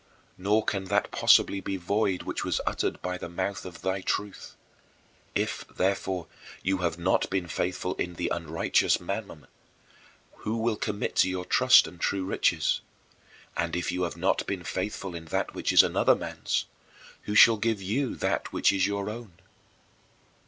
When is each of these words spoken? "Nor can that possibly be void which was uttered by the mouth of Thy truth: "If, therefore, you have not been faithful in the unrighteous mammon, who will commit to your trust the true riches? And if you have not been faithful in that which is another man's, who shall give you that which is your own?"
"Nor 0.39 0.65
can 0.65 0.85
that 0.85 1.11
possibly 1.11 1.59
be 1.61 1.77
void 1.77 2.23
which 2.23 2.43
was 2.43 2.59
uttered 2.65 2.99
by 3.03 3.19
the 3.19 3.29
mouth 3.29 3.65
of 3.65 3.83
Thy 3.83 4.01
truth: 4.01 4.55
"If, 5.35 5.63
therefore, 5.67 6.25
you 6.63 6.79
have 6.79 6.97
not 6.97 7.29
been 7.29 7.45
faithful 7.45 7.93
in 7.97 8.15
the 8.15 8.29
unrighteous 8.33 8.99
mammon, 8.99 9.45
who 10.37 10.57
will 10.57 10.75
commit 10.75 11.15
to 11.17 11.29
your 11.29 11.45
trust 11.45 11.85
the 11.85 11.91
true 11.91 12.25
riches? 12.25 12.81
And 13.55 13.75
if 13.75 13.91
you 13.91 14.01
have 14.01 14.17
not 14.17 14.47
been 14.47 14.63
faithful 14.63 15.13
in 15.13 15.25
that 15.25 15.53
which 15.53 15.71
is 15.71 15.83
another 15.83 16.15
man's, 16.15 16.65
who 17.25 17.35
shall 17.35 17.57
give 17.57 17.79
you 17.79 18.15
that 18.15 18.51
which 18.51 18.73
is 18.73 18.87
your 18.87 19.07
own?" 19.07 19.33